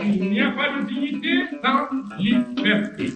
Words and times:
Il 0.00 0.30
n'y 0.30 0.40
a 0.40 0.50
pas 0.50 0.78
de 0.78 0.86
dignité 0.86 1.44
sans 1.62 1.88
liberté. 2.18 3.12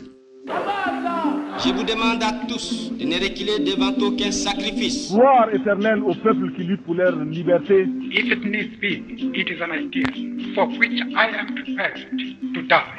Je 1.62 1.72
vous 1.74 1.84
demande 1.84 2.22
à 2.22 2.32
tous 2.48 2.90
de 2.92 3.04
ne 3.04 3.14
reculer 3.14 3.58
devant 3.60 3.92
aucun 4.06 4.32
sacrifice. 4.32 5.12
Gloire 5.12 5.54
éternelle 5.54 6.02
au 6.02 6.14
peuple 6.14 6.52
qui 6.56 6.64
lutte 6.64 6.82
pour 6.84 6.94
leur 6.94 7.14
liberté. 7.16 7.86
If 8.10 8.32
it 8.32 8.44
needs 8.44 8.76
be, 8.80 9.04
it 9.36 9.48
is 9.50 9.60
an 9.62 9.72
idea 9.72 10.06
for 10.54 10.66
which 10.78 11.00
I 11.14 11.28
am 11.38 11.54
prepared 11.54 12.08
to 12.54 12.62
die. 12.62 12.94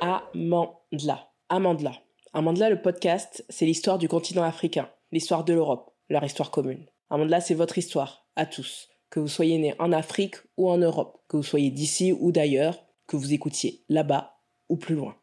Amandla. 0.00 1.28
Amandla. 1.48 1.92
Amandla, 2.34 2.70
le 2.70 2.80
podcast, 2.80 3.44
c'est 3.48 3.66
l'histoire 3.66 3.98
du 3.98 4.08
continent 4.08 4.42
africain, 4.42 4.88
l'histoire 5.12 5.44
de 5.44 5.52
l'Europe, 5.54 5.90
leur 6.08 6.24
histoire 6.24 6.50
commune. 6.50 6.86
Amandla, 7.10 7.40
c'est 7.40 7.54
votre 7.54 7.78
histoire, 7.78 8.26
à 8.36 8.46
tous. 8.46 8.88
Que 9.12 9.20
vous 9.20 9.28
soyez 9.28 9.58
né 9.58 9.74
en 9.78 9.92
Afrique 9.92 10.36
ou 10.56 10.70
en 10.70 10.78
Europe, 10.78 11.18
que 11.28 11.36
vous 11.36 11.42
soyez 11.42 11.70
d'ici 11.70 12.14
ou 12.18 12.32
d'ailleurs, 12.32 12.82
que 13.06 13.18
vous 13.18 13.34
écoutiez 13.34 13.84
là-bas 13.90 14.38
ou 14.70 14.78
plus 14.78 14.94
loin. 14.94 15.16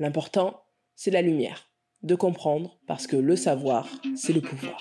L'important, 0.00 0.64
c'est 0.96 1.12
la 1.12 1.22
lumière, 1.22 1.70
de 2.02 2.16
comprendre, 2.16 2.80
parce 2.88 3.06
que 3.06 3.14
le 3.14 3.36
savoir, 3.36 3.88
c'est 4.16 4.32
le 4.32 4.40
pouvoir. 4.40 4.80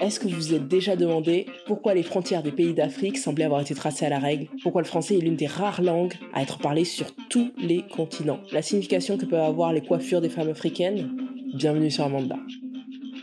Est-ce 0.00 0.18
que 0.18 0.26
vous 0.26 0.36
vous 0.36 0.54
êtes 0.54 0.68
déjà 0.68 0.96
demandé 0.96 1.44
pourquoi 1.66 1.92
les 1.92 2.02
frontières 2.02 2.42
des 2.42 2.50
pays 2.50 2.72
d'Afrique 2.72 3.18
semblaient 3.18 3.44
avoir 3.44 3.60
été 3.60 3.74
tracées 3.74 4.06
à 4.06 4.08
la 4.08 4.18
règle? 4.18 4.48
Pourquoi 4.62 4.80
le 4.80 4.88
français 4.88 5.18
est 5.18 5.20
l'une 5.20 5.36
des 5.36 5.46
rares 5.46 5.82
langues 5.82 6.14
à 6.32 6.40
être 6.40 6.60
parlée 6.60 6.86
sur 6.86 7.14
tous 7.28 7.52
les 7.58 7.82
continents? 7.86 8.40
La 8.52 8.62
signification 8.62 9.18
que 9.18 9.26
peuvent 9.26 9.38
avoir 9.38 9.74
les 9.74 9.82
coiffures 9.82 10.22
des 10.22 10.30
femmes 10.30 10.48
africaines? 10.48 11.14
Bienvenue 11.52 11.90
sur 11.90 12.04
Amanda. 12.04 12.38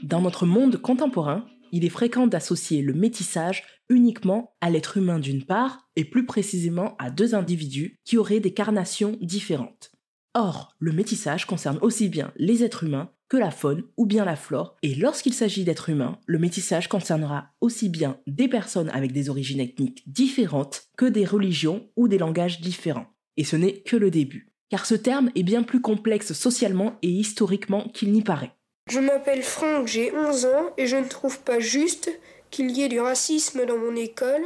Dans 0.03 0.21
notre 0.21 0.45
monde 0.45 0.77
contemporain, 0.77 1.43
il 1.71 1.85
est 1.85 1.89
fréquent 1.89 2.27
d'associer 2.27 2.81
le 2.81 2.93
métissage 2.93 3.63
uniquement 3.89 4.55
à 4.61 4.69
l'être 4.69 4.97
humain 4.97 5.19
d'une 5.19 5.43
part, 5.43 5.89
et 5.95 6.05
plus 6.05 6.25
précisément 6.25 6.95
à 6.99 7.09
deux 7.09 7.35
individus 7.35 7.99
qui 8.03 8.17
auraient 8.17 8.39
des 8.39 8.53
carnations 8.53 9.17
différentes. 9.21 9.91
Or, 10.33 10.75
le 10.79 10.91
métissage 10.91 11.45
concerne 11.45 11.79
aussi 11.81 12.09
bien 12.09 12.31
les 12.35 12.63
êtres 12.63 12.83
humains 12.83 13.11
que 13.29 13.37
la 13.37 13.51
faune 13.51 13.83
ou 13.97 14.05
bien 14.05 14.23
la 14.23 14.35
flore, 14.35 14.77
et 14.83 14.95
lorsqu'il 14.95 15.33
s'agit 15.33 15.63
d'êtres 15.63 15.89
humains, 15.89 16.19
le 16.27 16.39
métissage 16.39 16.87
concernera 16.87 17.49
aussi 17.59 17.89
bien 17.89 18.19
des 18.27 18.47
personnes 18.47 18.89
avec 18.89 19.11
des 19.11 19.29
origines 19.29 19.59
ethniques 19.59 20.03
différentes 20.07 20.83
que 20.97 21.05
des 21.05 21.25
religions 21.25 21.89
ou 21.95 22.07
des 22.07 22.17
langages 22.17 22.61
différents. 22.61 23.07
Et 23.35 23.43
ce 23.43 23.55
n'est 23.55 23.81
que 23.81 23.97
le 23.97 24.11
début, 24.11 24.53
car 24.69 24.85
ce 24.85 24.95
terme 24.95 25.31
est 25.35 25.43
bien 25.43 25.63
plus 25.63 25.81
complexe 25.81 26.33
socialement 26.33 26.97
et 27.01 27.09
historiquement 27.09 27.89
qu'il 27.89 28.11
n'y 28.11 28.21
paraît. 28.21 28.56
Je 28.87 29.01
m'appelle 29.01 29.43
Franck, 29.43 29.87
j'ai 29.87 30.13
11 30.13 30.45
ans 30.45 30.71
et 30.77 30.87
je 30.87 30.95
ne 30.95 31.07
trouve 31.07 31.39
pas 31.39 31.59
juste 31.59 32.09
qu'il 32.51 32.71
y 32.71 32.83
ait 32.83 32.87
du 32.87 33.01
racisme 33.01 33.65
dans 33.65 33.77
mon 33.77 33.95
école 33.97 34.45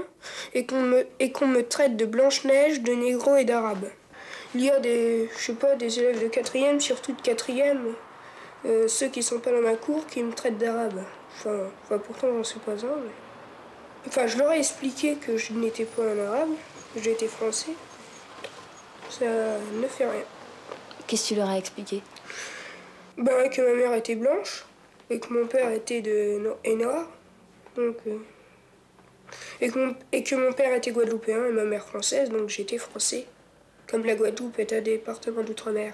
et 0.55 0.65
qu'on 0.65 0.81
me, 0.81 1.61
traite 1.61 1.95
de 1.95 2.05
Blanche-Neige, 2.05 2.81
de 2.81 2.93
négro 2.93 3.35
et 3.35 3.45
d'arabe. 3.45 3.85
Il 4.55 4.61
y 4.61 4.71
a 4.71 4.79
des, 4.79 5.29
je 5.37 5.45
sais 5.45 5.53
pas, 5.53 5.75
des 5.75 5.99
élèves 5.99 6.23
de 6.23 6.27
quatrième, 6.27 6.81
surtout 6.81 7.13
de 7.13 7.21
quatrième, 7.21 7.93
euh, 8.65 8.87
ceux 8.87 9.09
qui 9.09 9.21
sont 9.21 9.39
pas 9.39 9.51
dans 9.51 9.61
ma 9.61 9.75
cour, 9.75 10.07
qui 10.07 10.23
me 10.23 10.33
traitent 10.33 10.57
d'arabe. 10.57 11.03
Enfin, 11.37 11.99
pourtant 11.99 12.27
j'en 12.35 12.43
suis 12.43 12.59
pas 12.59 12.71
un. 12.71 12.75
Mais... 12.75 14.07
Enfin, 14.07 14.25
je 14.25 14.39
leur 14.39 14.51
ai 14.51 14.57
expliqué 14.57 15.15
que 15.15 15.37
je 15.37 15.53
n'étais 15.53 15.85
pas 15.85 16.03
un 16.03 16.17
arabe, 16.17 16.49
que 16.95 17.01
j'étais 17.01 17.27
français. 17.27 17.73
Ça 19.07 19.25
ne 19.25 19.87
fait 19.87 20.09
rien. 20.09 20.23
Qu'est-ce 21.05 21.23
que 21.23 21.27
tu 21.27 21.35
leur 21.35 21.49
as 21.49 21.57
expliqué? 21.59 22.01
Ben, 23.21 23.49
que 23.49 23.61
ma 23.61 23.75
mère 23.75 23.93
était 23.93 24.15
blanche 24.15 24.65
et 25.11 25.19
que 25.19 25.31
mon 25.31 25.45
père 25.45 25.71
était 25.71 26.01
de 26.01 26.39
noir. 26.39 27.07
Donc, 27.75 27.97
euh, 28.07 28.17
mon, 29.75 29.95
et 30.11 30.23
que 30.23 30.35
mon 30.35 30.51
père 30.53 30.75
était 30.75 30.91
guadeloupéen 30.91 31.45
et 31.45 31.51
ma 31.51 31.65
mère 31.65 31.85
française, 31.85 32.29
donc 32.29 32.49
j'étais 32.49 32.79
français. 32.79 33.27
Comme 33.87 34.05
la 34.05 34.15
Guadeloupe 34.15 34.57
est 34.57 34.73
un 34.73 34.81
département 34.81 35.43
d'outre-mer. 35.43 35.93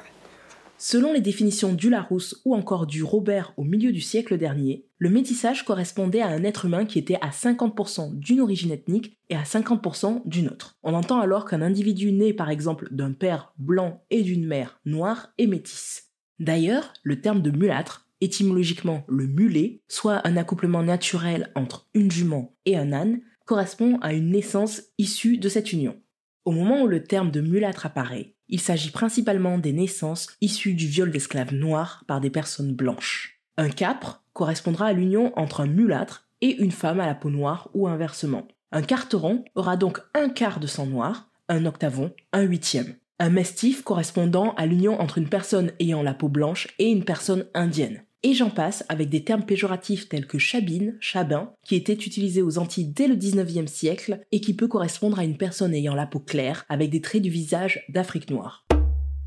Selon 0.78 1.12
les 1.12 1.19
définitions 1.19 1.74
du 1.74 1.90
Larousse 1.90 2.41
ou 2.46 2.56
encore 2.56 2.85
du 2.85 3.03
Robert 3.03 3.53
au 3.57 3.63
milieu 3.63 3.91
du 3.91 4.00
siècle 4.00 4.38
dernier, 4.38 4.85
le 4.97 5.09
métissage 5.09 5.66
correspondait 5.66 6.22
à 6.22 6.28
un 6.28 6.44
être 6.44 6.66
humain 6.66 6.85
qui 6.85 7.00
était 7.00 7.18
à 7.22 7.31
50% 7.31 8.18
d'une 8.18 8.40
origine 8.40 8.72
ethnique 8.72 9.18
et 9.30 9.35
à 9.35 9.44
50% 9.44 10.22
d'une 10.25 10.47
autre. 10.47 10.75
On 10.84 10.94
entend 10.94 11.19
alors 11.19 11.46
qu'un 11.46 11.63
individu 11.63 12.13
né 12.13 12.31
par 12.31 12.51
exemple 12.51 12.88
d'un 12.91 13.12
père 13.12 13.53
blanc 13.57 14.06
et 14.12 14.22
d'une 14.22 14.46
mère 14.46 14.80
noire 14.85 15.34
est 15.40 15.47
métisse. 15.47 16.06
D'ailleurs, 16.40 16.94
le 17.03 17.20
terme 17.22 17.42
de 17.42 17.52
mulâtre, 17.52 18.08
étymologiquement 18.22 19.03
le 19.08 19.28
mulet, 19.28 19.81
soit 19.88 20.25
un 20.28 20.38
accouplement 20.38 20.84
naturel 20.84 21.52
entre 21.56 21.88
une 21.94 22.12
jument 22.12 22.56
et 22.66 22.78
un 22.78 22.94
âne, 22.94 23.22
correspond 23.46 23.98
à 24.02 24.14
une 24.14 24.30
naissance 24.30 24.84
issue 24.98 25.38
de 25.38 25.50
cette 25.50 25.72
union. 25.72 26.00
Au 26.46 26.52
moment 26.52 26.84
où 26.84 26.88
le 26.88 27.03
terme 27.03 27.31
de 27.31 27.42
mulâtre 27.42 27.86
apparaît, 27.86 28.36
il 28.50 28.62
s'agit 28.62 28.92
principalement 28.92 29.58
des 29.58 29.74
naissances 29.74 30.28
issues 30.42 30.74
du 30.74 30.88
viol 30.88 31.12
d'esclaves 31.12 31.53
noirs 31.53 32.03
par 32.08 32.22
des 32.22 32.30
personnes 32.30 32.74
blanches. 32.74 33.42
Un 33.58 33.69
capre 33.69 34.24
correspondra 34.34 34.88
à 34.88 34.94
l'union 34.94 35.38
entre 35.38 35.62
un 35.62 35.68
mulâtre 35.68 36.30
et 36.42 36.56
une 36.62 36.72
femme 36.72 37.00
à 37.00 37.06
la 37.06 37.16
peau 37.16 37.30
noire 37.30 37.69
ou 37.74 37.88
inversement. 37.88 38.48
Un 38.72 38.81
carteron 38.81 39.44
aura 39.56 39.78
donc 39.78 40.00
un 40.14 40.30
quart 40.30 40.59
de 40.59 40.68
sang 40.68 40.86
noir, 40.86 41.30
un 41.50 41.66
octavon, 41.66 42.14
un 42.34 42.44
huitième. 42.44 42.96
Un 43.19 43.31
mestif 43.31 43.81
correspondant 43.81 44.53
à 44.57 44.67
l'union 44.67 45.01
entre 45.01 45.17
une 45.17 45.28
personne 45.28 45.72
ayant 45.79 46.03
la 46.03 46.13
peau 46.13 46.29
blanche 46.29 46.67
et 46.78 46.85
une 46.85 47.03
personne 47.03 47.45
indienne. 47.55 48.03
Et 48.22 48.35
j'en 48.35 48.51
passe 48.51 48.85
avec 48.89 49.09
des 49.09 49.23
termes 49.23 49.44
péjoratifs 49.44 50.07
tels 50.07 50.28
que 50.28 50.38
chabine, 50.38 50.97
chabin, 51.00 51.51
qui 51.66 51.75
étaient 51.75 51.94
utilisés 51.94 52.44
aux 52.44 52.59
Antilles 52.59 52.94
dès 52.94 53.07
le 53.07 53.16
19e 53.16 53.66
siècle 53.66 54.19
et 54.31 54.39
qui 54.39 54.53
peut 54.53 54.67
correspondre 54.67 55.17
à 55.17 55.23
une 55.23 55.38
personne 55.38 55.73
ayant 55.73 55.95
la 55.95 56.06
peau 56.06 56.19
claire 56.19 56.63
avec 56.69 56.91
des 56.91 57.01
traits 57.01 57.23
du 57.23 57.31
visage 57.31 57.83
d'Afrique 57.89 58.29
noire. 58.29 58.67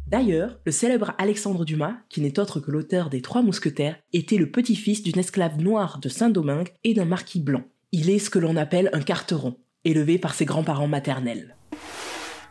D'ailleurs, 0.06 0.60
le 0.64 0.72
célèbre 0.72 1.14
Alexandre 1.18 1.64
Dumas, 1.64 1.96
qui 2.08 2.20
n'est 2.20 2.38
autre 2.38 2.60
que 2.60 2.70
l'auteur 2.70 3.10
des 3.10 3.22
Trois 3.22 3.42
Mousquetaires, 3.42 3.98
était 4.12 4.36
le 4.36 4.52
petit-fils 4.52 5.02
d'une 5.02 5.18
esclave 5.18 5.60
noire 5.60 5.98
de 5.98 6.08
Saint-Domingue 6.08 6.70
et 6.84 6.94
d'un 6.94 7.06
marquis 7.06 7.40
blanc. 7.40 7.64
Il 7.90 8.08
est 8.08 8.20
ce 8.20 8.30
que 8.30 8.38
l'on 8.38 8.54
appelle 8.54 8.90
un 8.92 9.02
carteron, 9.02 9.56
élevé 9.84 10.18
par 10.18 10.34
ses 10.34 10.44
grands-parents 10.44 10.88
maternels. 10.88 11.56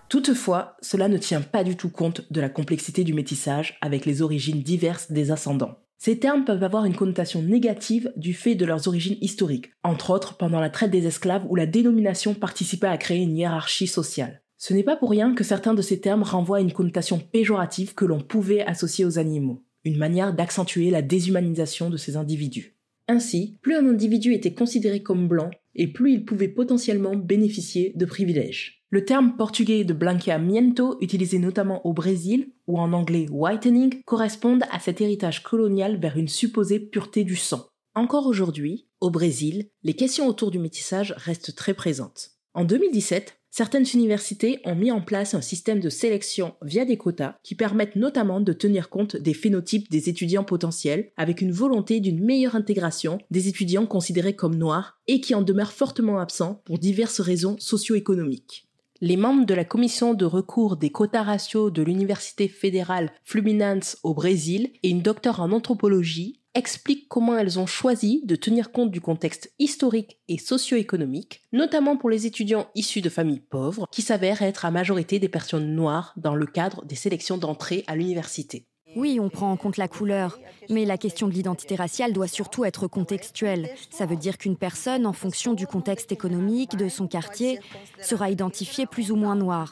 Toutefois, 0.09 0.75
cela 0.81 1.07
ne 1.07 1.19
tient 1.19 1.41
pas 1.41 1.63
du 1.63 1.77
tout 1.77 1.89
compte 1.89 2.31
de 2.31 2.41
la 2.41 2.49
complexité 2.49 3.03
du 3.03 3.13
métissage 3.13 3.77
avec 3.79 4.07
les 4.07 4.23
origines 4.23 4.63
diverses 4.63 5.11
des 5.11 5.29
ascendants. 5.29 5.77
Ces 5.99 6.17
termes 6.17 6.45
peuvent 6.45 6.63
avoir 6.63 6.85
une 6.85 6.95
connotation 6.95 7.43
négative 7.43 8.11
du 8.15 8.33
fait 8.33 8.55
de 8.55 8.65
leurs 8.65 8.87
origines 8.87 9.17
historiques, 9.21 9.71
entre 9.83 10.09
autres 10.09 10.35
pendant 10.37 10.59
la 10.59 10.71
traite 10.71 10.89
des 10.89 11.05
esclaves 11.05 11.45
où 11.47 11.55
la 11.55 11.67
dénomination 11.67 12.33
participait 12.33 12.87
à 12.87 12.97
créer 12.97 13.21
une 13.21 13.37
hiérarchie 13.37 13.85
sociale. 13.85 14.41
Ce 14.57 14.73
n'est 14.73 14.83
pas 14.83 14.95
pour 14.95 15.11
rien 15.11 15.35
que 15.35 15.43
certains 15.43 15.75
de 15.75 15.81
ces 15.81 16.01
termes 16.01 16.23
renvoient 16.23 16.57
à 16.57 16.61
une 16.61 16.73
connotation 16.73 17.19
péjorative 17.19 17.93
que 17.93 18.05
l'on 18.05 18.19
pouvait 18.19 18.61
associer 18.61 19.05
aux 19.05 19.19
animaux, 19.19 19.63
une 19.83 19.97
manière 19.97 20.33
d'accentuer 20.33 20.89
la 20.89 21.03
déshumanisation 21.03 21.89
de 21.89 21.97
ces 21.97 22.17
individus. 22.17 22.78
Ainsi, 23.09 23.57
plus 23.63 23.73
un 23.73 23.87
individu 23.87 24.33
était 24.35 24.53
considéré 24.53 25.01
comme 25.01 25.27
blanc, 25.27 25.49
et 25.73 25.91
plus 25.91 26.13
il 26.13 26.25
pouvait 26.25 26.47
potentiellement 26.47 27.15
bénéficier 27.15 27.91
de 27.95 28.05
privilèges. 28.05 28.83
Le 28.91 29.03
terme 29.03 29.35
portugais 29.35 29.83
de 29.83 29.93
blanqueamiento, 29.93 30.95
utilisé 31.01 31.39
notamment 31.39 31.83
au 31.87 31.93
Brésil, 31.93 32.53
ou 32.67 32.77
en 32.77 32.93
anglais 32.93 33.25
whitening, 33.31 34.03
correspondent 34.03 34.65
à 34.69 34.79
cet 34.79 35.01
héritage 35.01 35.41
colonial 35.41 35.99
vers 35.99 36.17
une 36.17 36.27
supposée 36.27 36.79
pureté 36.79 37.23
du 37.23 37.35
sang. 37.35 37.65
Encore 37.95 38.27
aujourd'hui, 38.27 38.87
au 39.01 39.09
Brésil, 39.09 39.71
les 39.81 39.95
questions 39.95 40.27
autour 40.27 40.51
du 40.51 40.59
métissage 40.59 41.15
restent 41.17 41.55
très 41.55 41.73
présentes. 41.73 42.29
En 42.53 42.63
2017, 42.63 43.38
certaines 43.49 43.87
universités 43.93 44.59
ont 44.65 44.75
mis 44.75 44.91
en 44.91 45.01
place 45.01 45.33
un 45.33 45.41
système 45.41 45.79
de 45.79 45.89
sélection 45.89 46.55
via 46.61 46.85
des 46.85 46.97
quotas 46.97 47.35
qui 47.43 47.55
permettent 47.55 47.95
notamment 47.95 48.41
de 48.41 48.53
tenir 48.53 48.89
compte 48.89 49.15
des 49.15 49.33
phénotypes 49.33 49.89
des 49.89 50.09
étudiants 50.09 50.43
potentiels 50.43 51.11
avec 51.17 51.41
une 51.41 51.51
volonté 51.51 51.99
d'une 51.99 52.23
meilleure 52.23 52.55
intégration 52.55 53.19
des 53.31 53.47
étudiants 53.47 53.85
considérés 53.85 54.35
comme 54.35 54.55
noirs 54.55 54.99
et 55.07 55.21
qui 55.21 55.35
en 55.35 55.41
demeurent 55.41 55.73
fortement 55.73 56.19
absents 56.19 56.61
pour 56.65 56.79
diverses 56.79 57.21
raisons 57.21 57.55
socio-économiques. 57.59 58.69
Les 59.01 59.15
membres 59.15 59.45
de 59.45 59.53
la 59.53 59.63
commission 59.63 60.13
de 60.13 60.25
recours 60.25 60.75
des 60.75 60.89
quotas 60.89 61.23
raciaux 61.23 61.69
de 61.69 61.81
l'Université 61.81 62.49
fédérale 62.49 63.13
Fluminense 63.23 63.97
au 64.03 64.13
Brésil 64.13 64.71
et 64.83 64.89
une 64.89 65.01
docteure 65.01 65.39
en 65.39 65.53
anthropologie 65.53 66.38
expliquent 66.55 67.07
comment 67.07 67.37
elles 67.37 67.59
ont 67.59 67.65
choisi 67.65 68.21
de 68.25 68.35
tenir 68.35 68.71
compte 68.71 68.91
du 68.91 69.01
contexte 69.01 69.53
historique 69.59 70.19
et 70.27 70.37
socio-économique, 70.37 71.41
notamment 71.51 71.97
pour 71.97 72.09
les 72.09 72.25
étudiants 72.25 72.67
issus 72.75 73.01
de 73.01 73.09
familles 73.09 73.41
pauvres, 73.41 73.87
qui 73.91 74.01
s'avèrent 74.01 74.41
être 74.41 74.65
à 74.65 74.71
majorité 74.71 75.19
des 75.19 75.29
personnes 75.29 75.75
noires 75.75 76.13
dans 76.17 76.35
le 76.35 76.45
cadre 76.45 76.85
des 76.85 76.95
sélections 76.95 77.37
d'entrée 77.37 77.83
à 77.87 77.95
l'université. 77.95 78.65
Oui, 78.95 79.19
on 79.21 79.29
prend 79.29 79.51
en 79.51 79.57
compte 79.57 79.77
la 79.77 79.87
couleur, 79.87 80.39
mais 80.69 80.83
la 80.83 80.97
question 80.97 81.27
de 81.27 81.33
l'identité 81.33 81.75
raciale 81.75 82.11
doit 82.11 82.27
surtout 82.27 82.65
être 82.65 82.87
contextuelle. 82.87 83.69
Ça 83.91 84.07
veut 84.07 84.15
dire 84.15 84.37
qu'une 84.37 84.57
personne, 84.57 85.05
en 85.05 85.13
fonction 85.13 85.53
du 85.53 85.67
contexte 85.67 86.11
économique, 86.11 86.75
de 86.75 86.89
son 86.89 87.07
quartier, 87.07 87.59
sera 88.01 88.31
identifiée 88.31 88.87
plus 88.87 89.11
ou 89.11 89.15
moins 89.15 89.35
noire. 89.35 89.69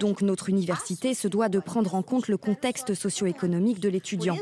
Donc 0.00 0.22
notre 0.22 0.48
université 0.48 1.14
se 1.14 1.28
doit 1.28 1.48
de 1.48 1.58
prendre 1.58 1.94
en 1.94 2.02
compte 2.02 2.28
le 2.28 2.36
contexte 2.36 2.94
socio-économique 2.94 3.80
de 3.80 3.88
l'étudiant. 3.88 4.36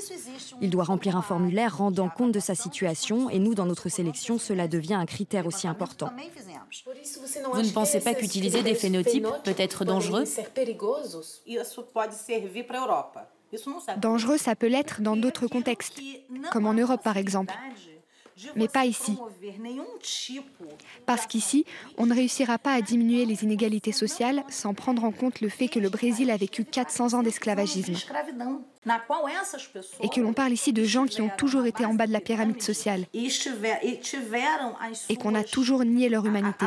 Il 0.60 0.70
doit 0.70 0.84
remplir 0.84 1.16
un 1.16 1.22
formulaire 1.22 1.78
rendant 1.78 2.08
compte 2.08 2.32
de 2.32 2.40
sa 2.40 2.54
situation 2.54 3.30
et 3.30 3.38
nous, 3.38 3.54
dans 3.54 3.66
notre 3.66 3.88
sélection, 3.88 4.38
cela 4.38 4.68
devient 4.68 4.94
un 4.94 5.06
critère 5.06 5.46
aussi 5.46 5.66
important. 5.68 6.10
Vous 7.52 7.62
ne 7.62 7.70
pensez 7.70 8.00
pas 8.00 8.14
qu'utiliser 8.14 8.62
des 8.62 8.74
phénotypes 8.74 9.26
peut 9.44 9.54
être 9.56 9.84
dangereux? 9.84 10.24
Dangereux, 13.98 14.38
ça 14.38 14.56
peut 14.56 14.66
l'être 14.66 15.00
dans 15.00 15.16
d'autres 15.16 15.46
contextes, 15.46 16.00
comme 16.50 16.66
en 16.66 16.74
Europe 16.74 17.02
par 17.02 17.16
exemple 17.16 17.54
mais 18.54 18.68
pas 18.68 18.84
ici. 18.84 19.16
Parce 21.06 21.26
qu'ici, 21.26 21.64
on 21.96 22.06
ne 22.06 22.14
réussira 22.14 22.58
pas 22.58 22.72
à 22.72 22.80
diminuer 22.80 23.24
les 23.24 23.44
inégalités 23.44 23.92
sociales 23.92 24.44
sans 24.48 24.74
prendre 24.74 25.04
en 25.04 25.12
compte 25.12 25.40
le 25.40 25.48
fait 25.48 25.68
que 25.68 25.78
le 25.78 25.88
Brésil 25.88 26.30
a 26.30 26.36
vécu 26.36 26.64
400 26.64 27.14
ans 27.14 27.22
d'esclavagisme. 27.22 27.94
Et 30.02 30.08
que 30.08 30.20
l'on 30.20 30.32
parle 30.32 30.52
ici 30.52 30.72
de 30.72 30.84
gens 30.84 31.06
qui 31.06 31.20
ont 31.20 31.30
toujours 31.36 31.66
été 31.66 31.84
en 31.84 31.94
bas 31.94 32.06
de 32.06 32.12
la 32.12 32.20
pyramide 32.20 32.62
sociale. 32.62 33.06
Et 35.08 35.16
qu'on 35.16 35.34
a 35.34 35.42
toujours 35.42 35.84
nié 35.84 36.08
leur 36.08 36.24
humanité. 36.26 36.66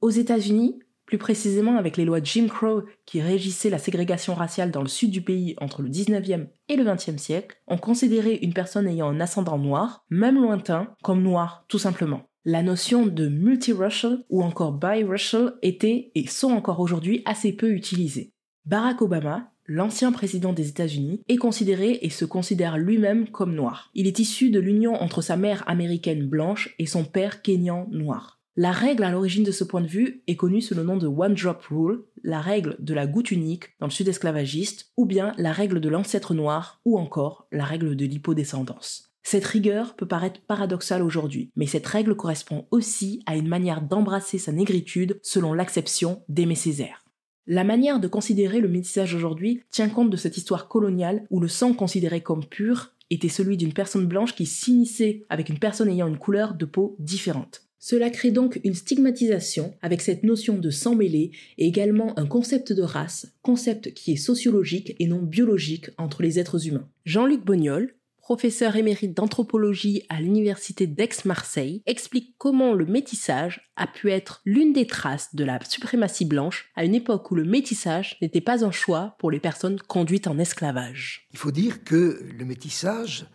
Aux 0.00 0.10
États-Unis, 0.10 0.78
plus 1.06 1.18
précisément 1.18 1.76
avec 1.76 1.96
les 1.96 2.04
lois 2.04 2.22
Jim 2.22 2.46
Crow 2.48 2.82
qui 3.06 3.20
régissaient 3.20 3.70
la 3.70 3.78
ségrégation 3.78 4.34
raciale 4.34 4.70
dans 4.70 4.82
le 4.82 4.88
sud 4.88 5.10
du 5.10 5.22
pays 5.22 5.54
entre 5.60 5.82
le 5.82 5.88
19e 5.88 6.46
et 6.68 6.76
le 6.76 6.84
20e 6.84 7.18
siècle, 7.18 7.56
on 7.66 7.76
considérait 7.76 8.36
une 8.36 8.54
personne 8.54 8.86
ayant 8.86 9.08
un 9.08 9.20
ascendant 9.20 9.58
noir, 9.58 10.04
même 10.10 10.40
lointain, 10.40 10.94
comme 11.02 11.22
noir 11.22 11.64
tout 11.68 11.78
simplement. 11.78 12.22
La 12.44 12.64
notion 12.64 13.06
de 13.06 13.28
multiracial 13.28 14.24
ou 14.28 14.42
encore 14.42 14.72
biracial 14.72 15.54
était 15.62 16.10
et 16.16 16.26
sont 16.26 16.50
encore 16.50 16.80
aujourd'hui 16.80 17.22
assez 17.24 17.52
peu 17.52 17.70
utilisées. 17.70 18.32
Barack 18.64 19.00
Obama, 19.02 19.52
l'ancien 19.66 20.10
président 20.10 20.52
des 20.52 20.68
États-Unis, 20.68 21.22
est 21.28 21.36
considéré 21.36 22.00
et 22.02 22.10
se 22.10 22.24
considère 22.24 22.78
lui-même 22.78 23.28
comme 23.28 23.54
noir. 23.54 23.90
Il 23.94 24.08
est 24.08 24.18
issu 24.18 24.50
de 24.50 24.58
l'union 24.58 24.94
entre 24.94 25.22
sa 25.22 25.36
mère 25.36 25.62
américaine 25.68 26.26
blanche 26.26 26.74
et 26.80 26.86
son 26.86 27.04
père 27.04 27.42
kényan 27.42 27.86
noir. 27.90 28.41
La 28.54 28.70
règle 28.70 29.04
à 29.04 29.10
l'origine 29.10 29.44
de 29.44 29.50
ce 29.50 29.64
point 29.64 29.80
de 29.80 29.86
vue 29.86 30.22
est 30.26 30.36
connue 30.36 30.60
sous 30.60 30.74
le 30.74 30.82
nom 30.82 30.98
de 30.98 31.06
One 31.06 31.32
Drop 31.32 31.62
Rule, 31.70 32.04
la 32.22 32.42
règle 32.42 32.76
de 32.80 32.92
la 32.92 33.06
goutte 33.06 33.30
unique 33.30 33.70
dans 33.80 33.86
le 33.86 33.92
sud 33.92 34.08
esclavagiste, 34.08 34.92
ou 34.98 35.06
bien 35.06 35.32
la 35.38 35.52
règle 35.52 35.80
de 35.80 35.88
l'ancêtre 35.88 36.34
noir, 36.34 36.78
ou 36.84 36.98
encore 36.98 37.46
la 37.50 37.64
règle 37.64 37.96
de 37.96 38.04
l'hypodescendance. 38.04 39.10
Cette 39.22 39.46
rigueur 39.46 39.96
peut 39.96 40.06
paraître 40.06 40.42
paradoxale 40.42 41.02
aujourd'hui, 41.02 41.50
mais 41.56 41.64
cette 41.64 41.86
règle 41.86 42.14
correspond 42.14 42.66
aussi 42.70 43.22
à 43.24 43.36
une 43.36 43.48
manière 43.48 43.80
d'embrasser 43.80 44.36
sa 44.36 44.52
négritude 44.52 45.18
selon 45.22 45.54
l'acception 45.54 46.22
d'Aimé 46.28 46.54
Césaire. 46.54 47.06
La 47.46 47.64
manière 47.64 48.00
de 48.00 48.08
considérer 48.08 48.60
le 48.60 48.68
métissage 48.68 49.14
aujourd'hui 49.14 49.62
tient 49.70 49.88
compte 49.88 50.10
de 50.10 50.16
cette 50.18 50.36
histoire 50.36 50.68
coloniale 50.68 51.26
où 51.30 51.40
le 51.40 51.48
sang 51.48 51.72
considéré 51.72 52.20
comme 52.20 52.44
pur 52.44 52.90
était 53.08 53.30
celui 53.30 53.56
d'une 53.56 53.72
personne 53.72 54.06
blanche 54.06 54.34
qui 54.34 54.44
s'unissait 54.44 55.24
avec 55.30 55.48
une 55.48 55.58
personne 55.58 55.88
ayant 55.88 56.08
une 56.08 56.18
couleur 56.18 56.52
de 56.52 56.66
peau 56.66 56.96
différente. 56.98 57.62
Cela 57.84 58.10
crée 58.10 58.30
donc 58.30 58.60
une 58.62 58.74
stigmatisation 58.74 59.74
avec 59.82 60.02
cette 60.02 60.22
notion 60.22 60.56
de 60.56 60.70
sang 60.70 60.94
mêlé 60.94 61.32
et 61.58 61.66
également 61.66 62.16
un 62.16 62.26
concept 62.26 62.72
de 62.72 62.82
race, 62.82 63.26
concept 63.42 63.92
qui 63.92 64.12
est 64.12 64.16
sociologique 64.16 64.94
et 65.00 65.08
non 65.08 65.20
biologique 65.20 65.90
entre 65.98 66.22
les 66.22 66.38
êtres 66.38 66.68
humains. 66.68 66.88
Jean-Luc 67.06 67.44
Bognol, 67.44 67.96
professeur 68.18 68.76
émérite 68.76 69.16
d'anthropologie 69.16 70.04
à 70.08 70.20
l'université 70.20 70.86
d'Aix-Marseille, 70.86 71.82
explique 71.86 72.36
comment 72.38 72.72
le 72.72 72.86
métissage 72.86 73.72
a 73.74 73.88
pu 73.88 74.12
être 74.12 74.42
l'une 74.44 74.72
des 74.72 74.86
traces 74.86 75.34
de 75.34 75.42
la 75.42 75.58
suprématie 75.68 76.24
blanche 76.24 76.70
à 76.76 76.84
une 76.84 76.94
époque 76.94 77.32
où 77.32 77.34
le 77.34 77.44
métissage 77.44 78.16
n'était 78.22 78.40
pas 78.40 78.64
un 78.64 78.70
choix 78.70 79.16
pour 79.18 79.32
les 79.32 79.40
personnes 79.40 79.80
conduites 79.80 80.28
en 80.28 80.38
esclavage. 80.38 81.26
Il 81.32 81.38
faut 81.38 81.50
dire 81.50 81.82
que 81.82 82.22
le 82.38 82.44
métissage, 82.44 83.26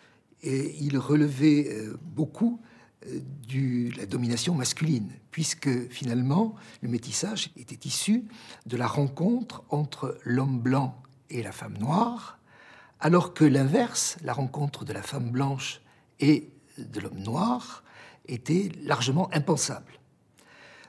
il 0.42 0.98
relevait 0.98 1.68
euh, 1.70 1.98
beaucoup 2.02 2.62
de 3.06 3.96
la 3.98 4.06
domination 4.06 4.56
masculine, 4.56 5.12
puisque 5.32 5.90
finalement 5.90 6.56
le 6.82 6.90
métissage 6.90 7.52
était 7.56 7.88
issu 7.88 8.26
de 8.66 8.78
la 8.78 8.88
rencontre 8.88 9.64
entre 9.70 10.18
l'homme 10.24 10.60
blanc 10.60 11.00
et 11.30 11.44
la 11.44 11.52
femme 11.52 11.78
noire, 11.78 12.40
alors 13.00 13.34
que 13.34 13.46
l'inverse, 13.46 14.18
la 14.24 14.34
rencontre 14.34 14.84
de 14.84 14.94
la 14.94 15.04
femme 15.04 15.30
blanche 15.30 15.82
et 16.20 16.50
de 16.78 17.00
l'homme 17.00 17.20
noir, 17.20 17.84
était 18.28 18.72
largement 18.84 19.30
impensable. 19.34 20.00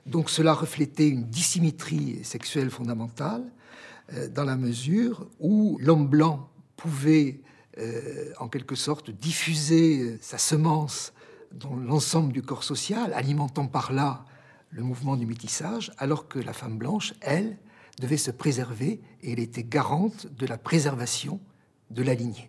Donc 0.07 0.31
cela 0.31 0.55
reflétait 0.55 1.09
une 1.09 1.25
dissymétrie 1.25 2.25
sexuelle 2.25 2.71
fondamentale, 2.71 3.45
euh, 4.15 4.29
dans 4.29 4.45
la 4.45 4.57
mesure 4.57 5.29
où 5.39 5.79
l'homme 5.81 6.09
blanc 6.09 6.49
pouvait 6.77 7.41
euh, 7.79 8.33
en 8.39 8.49
quelque 8.49 8.75
sorte 8.75 9.11
diffuser 9.11 10.01
euh, 10.01 10.19
sa 10.23 10.39
semence 10.39 11.13
dans 11.53 11.77
l'ensemble 11.77 12.33
du 12.33 12.43
corps 12.43 12.65
social, 12.65 13.13
alimentant 13.15 13.67
par 13.67 13.93
là 13.93 14.25
le 14.71 14.83
mouvement 14.83 15.17
du 15.17 15.27
métissage, 15.27 15.93
alors 15.99 16.29
que 16.29 16.39
la 16.39 16.53
femme 16.53 16.79
blanche, 16.79 17.15
elle, 17.21 17.59
devait 18.01 18.17
se 18.17 18.31
préserver 18.31 19.01
et 19.23 19.33
elle 19.33 19.41
était 19.41 19.65
garante 19.65 20.27
de 20.27 20.47
la 20.47 20.59
préservation 20.59 21.41
de 21.91 22.03
la 22.03 22.15
lignée. 22.15 22.49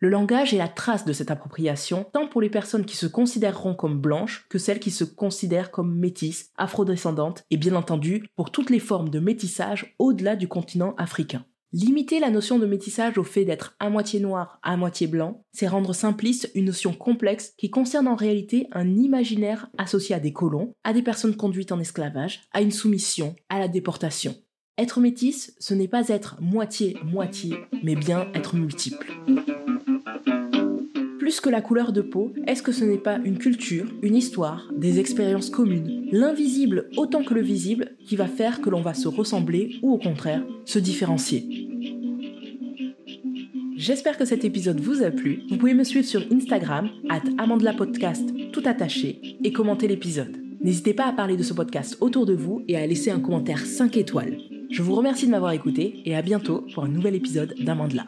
Le 0.00 0.10
langage 0.10 0.52
est 0.52 0.58
la 0.58 0.68
trace 0.68 1.04
de 1.04 1.12
cette 1.12 1.30
appropriation, 1.30 2.04
tant 2.12 2.28
pour 2.28 2.42
les 2.42 2.50
personnes 2.50 2.84
qui 2.84 2.96
se 2.96 3.06
considéreront 3.06 3.74
comme 3.74 4.00
blanches 4.00 4.46
que 4.50 4.58
celles 4.58 4.80
qui 4.80 4.90
se 4.90 5.04
considèrent 5.04 5.70
comme 5.70 5.98
métisses, 5.98 6.50
afrodescendantes, 6.56 7.42
et 7.50 7.56
bien 7.56 7.74
entendu 7.74 8.28
pour 8.36 8.50
toutes 8.50 8.70
les 8.70 8.80
formes 8.80 9.08
de 9.08 9.20
métissage 9.20 9.94
au-delà 9.98 10.36
du 10.36 10.46
continent 10.46 10.94
africain. 10.98 11.46
Limiter 11.76 12.20
la 12.20 12.30
notion 12.30 12.60
de 12.60 12.66
métissage 12.66 13.18
au 13.18 13.24
fait 13.24 13.44
d'être 13.44 13.74
à 13.80 13.90
moitié 13.90 14.20
noir, 14.20 14.60
à 14.62 14.76
moitié 14.76 15.08
blanc, 15.08 15.42
c'est 15.50 15.66
rendre 15.66 15.92
simpliste 15.92 16.48
une 16.54 16.66
notion 16.66 16.92
complexe 16.92 17.52
qui 17.58 17.68
concerne 17.68 18.06
en 18.06 18.14
réalité 18.14 18.68
un 18.70 18.88
imaginaire 18.94 19.68
associé 19.76 20.14
à 20.14 20.20
des 20.20 20.32
colons, 20.32 20.72
à 20.84 20.92
des 20.92 21.02
personnes 21.02 21.34
conduites 21.34 21.72
en 21.72 21.80
esclavage, 21.80 22.42
à 22.52 22.62
une 22.62 22.70
soumission, 22.70 23.34
à 23.48 23.58
la 23.58 23.66
déportation. 23.66 24.36
Être 24.78 25.00
métisse, 25.00 25.56
ce 25.58 25.74
n'est 25.74 25.88
pas 25.88 26.10
être 26.10 26.36
moitié-moitié, 26.40 27.56
mais 27.82 27.96
bien 27.96 28.28
être 28.34 28.54
multiple. 28.54 29.12
Plus 31.18 31.40
que 31.40 31.50
la 31.50 31.60
couleur 31.60 31.92
de 31.92 32.02
peau, 32.02 32.32
est-ce 32.46 32.62
que 32.62 32.70
ce 32.70 32.84
n'est 32.84 32.98
pas 32.98 33.18
une 33.24 33.38
culture, 33.38 33.86
une 34.02 34.14
histoire, 34.14 34.70
des 34.76 35.00
expériences 35.00 35.50
communes, 35.50 36.06
l'invisible 36.12 36.88
autant 36.96 37.24
que 37.24 37.34
le 37.34 37.42
visible 37.42 37.96
qui 38.06 38.14
va 38.14 38.28
faire 38.28 38.60
que 38.60 38.70
l'on 38.70 38.82
va 38.82 38.94
se 38.94 39.08
ressembler 39.08 39.80
ou 39.82 39.92
au 39.92 39.98
contraire 39.98 40.44
se 40.64 40.78
différencier 40.78 41.63
J'espère 43.86 44.16
que 44.16 44.24
cet 44.24 44.46
épisode 44.46 44.80
vous 44.80 45.02
a 45.02 45.10
plu. 45.10 45.42
Vous 45.50 45.58
pouvez 45.58 45.74
me 45.74 45.84
suivre 45.84 46.06
sur 46.06 46.24
Instagram, 46.32 46.88
at 47.10 47.20
Podcast, 47.76 48.26
tout 48.50 48.62
attaché, 48.64 49.36
et 49.44 49.52
commenter 49.52 49.88
l'épisode. 49.88 50.38
N'hésitez 50.62 50.94
pas 50.94 51.04
à 51.04 51.12
parler 51.12 51.36
de 51.36 51.42
ce 51.42 51.52
podcast 51.52 51.98
autour 52.00 52.24
de 52.24 52.32
vous 52.32 52.64
et 52.66 52.78
à 52.78 52.86
laisser 52.86 53.10
un 53.10 53.20
commentaire 53.20 53.58
5 53.58 53.98
étoiles. 53.98 54.38
Je 54.70 54.80
vous 54.80 54.94
remercie 54.94 55.26
de 55.26 55.32
m'avoir 55.32 55.52
écouté 55.52 56.00
et 56.06 56.16
à 56.16 56.22
bientôt 56.22 56.64
pour 56.72 56.84
un 56.84 56.88
nouvel 56.88 57.14
épisode 57.14 57.54
d'Amandla. 57.60 58.06